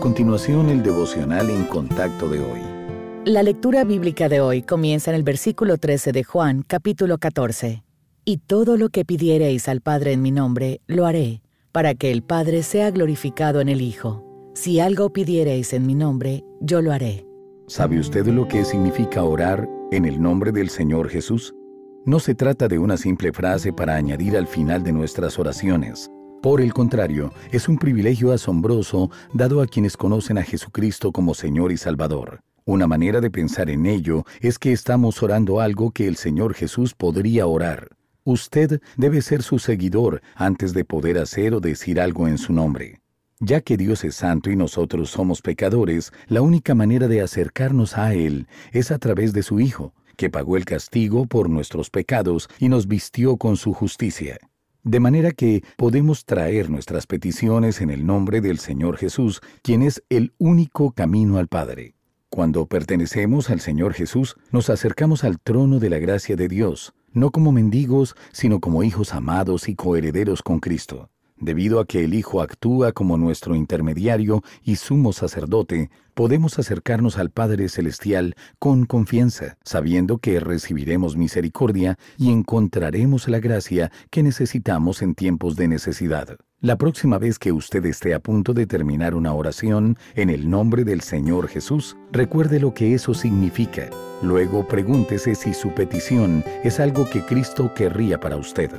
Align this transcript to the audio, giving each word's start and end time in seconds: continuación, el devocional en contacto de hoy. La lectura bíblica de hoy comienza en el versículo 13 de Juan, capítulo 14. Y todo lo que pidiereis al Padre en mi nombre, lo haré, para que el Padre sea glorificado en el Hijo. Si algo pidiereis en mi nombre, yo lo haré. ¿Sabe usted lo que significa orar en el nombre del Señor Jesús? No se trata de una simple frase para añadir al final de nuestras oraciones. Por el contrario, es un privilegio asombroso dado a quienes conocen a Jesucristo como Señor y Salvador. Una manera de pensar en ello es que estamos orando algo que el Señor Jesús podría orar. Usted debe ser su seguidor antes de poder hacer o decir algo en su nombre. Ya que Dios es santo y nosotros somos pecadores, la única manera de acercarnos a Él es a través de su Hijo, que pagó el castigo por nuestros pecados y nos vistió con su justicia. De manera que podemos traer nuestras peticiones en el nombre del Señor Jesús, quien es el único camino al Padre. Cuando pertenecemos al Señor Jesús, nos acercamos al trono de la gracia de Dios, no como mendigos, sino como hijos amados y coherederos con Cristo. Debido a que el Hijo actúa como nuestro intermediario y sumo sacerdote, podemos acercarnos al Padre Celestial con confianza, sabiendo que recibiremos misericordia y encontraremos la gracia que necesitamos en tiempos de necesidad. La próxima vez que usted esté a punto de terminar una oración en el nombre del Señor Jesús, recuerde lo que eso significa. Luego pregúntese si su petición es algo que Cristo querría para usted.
continuación, 0.00 0.70
el 0.70 0.82
devocional 0.82 1.50
en 1.50 1.64
contacto 1.64 2.28
de 2.28 2.40
hoy. 2.40 2.60
La 3.24 3.42
lectura 3.42 3.84
bíblica 3.84 4.28
de 4.28 4.40
hoy 4.40 4.62
comienza 4.62 5.10
en 5.10 5.16
el 5.16 5.22
versículo 5.22 5.76
13 5.76 6.12
de 6.12 6.24
Juan, 6.24 6.64
capítulo 6.66 7.18
14. 7.18 7.84
Y 8.24 8.38
todo 8.38 8.76
lo 8.76 8.88
que 8.88 9.04
pidiereis 9.04 9.68
al 9.68 9.82
Padre 9.82 10.12
en 10.12 10.22
mi 10.22 10.30
nombre, 10.30 10.80
lo 10.86 11.06
haré, 11.06 11.42
para 11.70 11.94
que 11.94 12.10
el 12.10 12.22
Padre 12.22 12.62
sea 12.62 12.90
glorificado 12.90 13.60
en 13.60 13.68
el 13.68 13.82
Hijo. 13.82 14.24
Si 14.54 14.80
algo 14.80 15.12
pidiereis 15.12 15.72
en 15.74 15.86
mi 15.86 15.94
nombre, 15.94 16.44
yo 16.60 16.82
lo 16.82 16.92
haré. 16.92 17.26
¿Sabe 17.66 18.00
usted 18.00 18.26
lo 18.26 18.48
que 18.48 18.64
significa 18.64 19.22
orar 19.22 19.68
en 19.92 20.06
el 20.06 20.20
nombre 20.20 20.50
del 20.50 20.70
Señor 20.70 21.08
Jesús? 21.08 21.54
No 22.06 22.18
se 22.18 22.34
trata 22.34 22.66
de 22.66 22.78
una 22.78 22.96
simple 22.96 23.32
frase 23.32 23.72
para 23.72 23.94
añadir 23.94 24.36
al 24.36 24.46
final 24.46 24.82
de 24.82 24.92
nuestras 24.92 25.38
oraciones. 25.38 26.10
Por 26.42 26.62
el 26.62 26.72
contrario, 26.72 27.34
es 27.52 27.68
un 27.68 27.76
privilegio 27.76 28.32
asombroso 28.32 29.10
dado 29.34 29.60
a 29.60 29.66
quienes 29.66 29.98
conocen 29.98 30.38
a 30.38 30.42
Jesucristo 30.42 31.12
como 31.12 31.34
Señor 31.34 31.70
y 31.70 31.76
Salvador. 31.76 32.40
Una 32.64 32.86
manera 32.86 33.20
de 33.20 33.30
pensar 33.30 33.68
en 33.68 33.84
ello 33.84 34.24
es 34.40 34.58
que 34.58 34.72
estamos 34.72 35.22
orando 35.22 35.60
algo 35.60 35.90
que 35.90 36.08
el 36.08 36.16
Señor 36.16 36.54
Jesús 36.54 36.94
podría 36.94 37.46
orar. 37.46 37.88
Usted 38.24 38.80
debe 38.96 39.20
ser 39.20 39.42
su 39.42 39.58
seguidor 39.58 40.22
antes 40.34 40.72
de 40.72 40.86
poder 40.86 41.18
hacer 41.18 41.52
o 41.52 41.60
decir 41.60 42.00
algo 42.00 42.26
en 42.26 42.38
su 42.38 42.54
nombre. 42.54 43.00
Ya 43.38 43.60
que 43.60 43.76
Dios 43.76 44.02
es 44.04 44.14
santo 44.14 44.50
y 44.50 44.56
nosotros 44.56 45.10
somos 45.10 45.42
pecadores, 45.42 46.10
la 46.26 46.40
única 46.40 46.74
manera 46.74 47.06
de 47.06 47.20
acercarnos 47.20 47.98
a 47.98 48.14
Él 48.14 48.46
es 48.72 48.90
a 48.90 48.98
través 48.98 49.34
de 49.34 49.42
su 49.42 49.60
Hijo, 49.60 49.92
que 50.16 50.30
pagó 50.30 50.56
el 50.56 50.64
castigo 50.64 51.26
por 51.26 51.50
nuestros 51.50 51.90
pecados 51.90 52.48
y 52.58 52.70
nos 52.70 52.86
vistió 52.86 53.36
con 53.36 53.58
su 53.58 53.74
justicia. 53.74 54.38
De 54.82 54.98
manera 54.98 55.32
que 55.32 55.62
podemos 55.76 56.24
traer 56.24 56.70
nuestras 56.70 57.06
peticiones 57.06 57.82
en 57.82 57.90
el 57.90 58.06
nombre 58.06 58.40
del 58.40 58.58
Señor 58.58 58.96
Jesús, 58.96 59.42
quien 59.62 59.82
es 59.82 60.02
el 60.08 60.32
único 60.38 60.92
camino 60.92 61.36
al 61.36 61.48
Padre. 61.48 61.94
Cuando 62.30 62.64
pertenecemos 62.66 63.50
al 63.50 63.60
Señor 63.60 63.92
Jesús, 63.92 64.36
nos 64.52 64.70
acercamos 64.70 65.24
al 65.24 65.38
trono 65.38 65.80
de 65.80 65.90
la 65.90 65.98
gracia 65.98 66.34
de 66.34 66.48
Dios, 66.48 66.94
no 67.12 67.30
como 67.30 67.52
mendigos, 67.52 68.14
sino 68.32 68.60
como 68.60 68.82
hijos 68.82 69.12
amados 69.12 69.68
y 69.68 69.74
coherederos 69.74 70.42
con 70.42 70.60
Cristo. 70.60 71.10
Debido 71.40 71.80
a 71.80 71.86
que 71.86 72.04
el 72.04 72.12
Hijo 72.12 72.42
actúa 72.42 72.92
como 72.92 73.16
nuestro 73.16 73.56
intermediario 73.56 74.42
y 74.62 74.76
sumo 74.76 75.14
sacerdote, 75.14 75.90
podemos 76.12 76.58
acercarnos 76.58 77.16
al 77.16 77.30
Padre 77.30 77.70
Celestial 77.70 78.34
con 78.58 78.84
confianza, 78.84 79.56
sabiendo 79.64 80.18
que 80.18 80.38
recibiremos 80.38 81.16
misericordia 81.16 81.98
y 82.18 82.30
encontraremos 82.30 83.26
la 83.26 83.40
gracia 83.40 83.90
que 84.10 84.22
necesitamos 84.22 85.00
en 85.00 85.14
tiempos 85.14 85.56
de 85.56 85.68
necesidad. 85.68 86.36
La 86.60 86.76
próxima 86.76 87.16
vez 87.16 87.38
que 87.38 87.52
usted 87.52 87.86
esté 87.86 88.12
a 88.12 88.20
punto 88.20 88.52
de 88.52 88.66
terminar 88.66 89.14
una 89.14 89.32
oración 89.32 89.96
en 90.14 90.28
el 90.28 90.50
nombre 90.50 90.84
del 90.84 91.00
Señor 91.00 91.48
Jesús, 91.48 91.96
recuerde 92.12 92.60
lo 92.60 92.74
que 92.74 92.92
eso 92.92 93.14
significa. 93.14 93.88
Luego 94.22 94.68
pregúntese 94.68 95.34
si 95.34 95.54
su 95.54 95.70
petición 95.70 96.44
es 96.62 96.78
algo 96.80 97.08
que 97.08 97.22
Cristo 97.22 97.72
querría 97.72 98.20
para 98.20 98.36
usted. 98.36 98.70